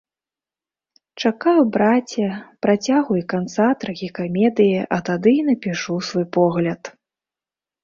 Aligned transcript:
Чакаю, 1.27 1.61
браце, 1.75 2.25
працягу 2.67 3.13
і 3.21 3.23
канца 3.35 3.67
трагікамедыі, 3.85 4.81
а 4.99 5.01
тады 5.13 5.37
і 5.43 5.47
напішу 5.53 6.01
свой 6.11 6.25
погляд. 6.41 6.81